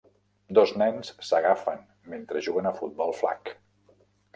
Dos 0.59 0.73
nens 0.83 1.11
s'agafen 1.29 1.85
mentre 2.15 2.45
juguen 2.49 2.71
a 2.71 2.77
futbol 2.83 3.19
flag. 3.23 3.59